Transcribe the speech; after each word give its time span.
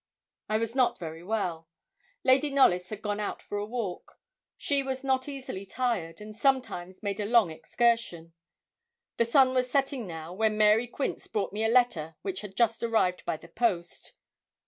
I 0.49 0.57
was 0.57 0.73
not 0.73 0.97
very 0.97 1.21
well. 1.21 1.69
Lady 2.23 2.49
Knollys 2.49 2.89
had 2.89 3.03
gone 3.03 3.19
out 3.19 3.39
for 3.39 3.59
a 3.59 3.67
walk. 3.67 4.17
She 4.57 4.81
was 4.81 5.03
not 5.03 5.29
easily 5.29 5.63
tired, 5.63 6.19
and 6.19 6.35
sometimes 6.35 7.03
made 7.03 7.19
a 7.19 7.25
long 7.27 7.51
excursion. 7.51 8.33
The 9.17 9.25
sun 9.25 9.53
was 9.53 9.69
setting 9.69 10.07
now, 10.07 10.33
when 10.33 10.57
Mary 10.57 10.87
Quince 10.87 11.27
brought 11.27 11.53
me 11.53 11.63
a 11.63 11.69
letter 11.69 12.15
which 12.23 12.41
had 12.41 12.57
just 12.57 12.81
arrived 12.81 13.23
by 13.25 13.37
the 13.37 13.47
post. 13.49 14.13